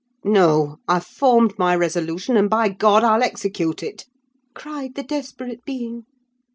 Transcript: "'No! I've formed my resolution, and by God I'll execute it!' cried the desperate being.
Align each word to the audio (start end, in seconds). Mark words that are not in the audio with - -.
"'No! 0.23 0.77
I've 0.87 1.05
formed 1.05 1.53
my 1.59 1.75
resolution, 1.75 2.35
and 2.35 2.49
by 2.49 2.69
God 2.69 3.03
I'll 3.03 3.21
execute 3.21 3.83
it!' 3.83 4.05
cried 4.55 4.95
the 4.95 5.03
desperate 5.03 5.63
being. 5.63 6.05